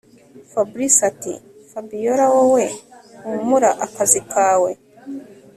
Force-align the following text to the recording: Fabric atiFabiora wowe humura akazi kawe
Fabric 0.51 0.97
atiFabiora 1.09 2.25
wowe 2.35 2.63
humura 3.23 3.69
akazi 3.85 4.21
kawe 4.33 4.71